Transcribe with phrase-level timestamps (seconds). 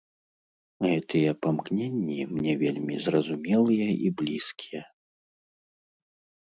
[0.87, 4.83] Гэтыя памкненні мне вельмі зразумелыя і блізкія.